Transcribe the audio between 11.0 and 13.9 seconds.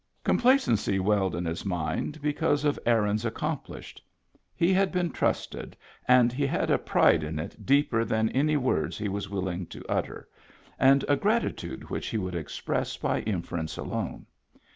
a gratitude which he would express by inference